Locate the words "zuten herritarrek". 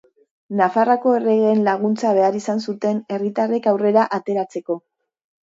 2.65-3.71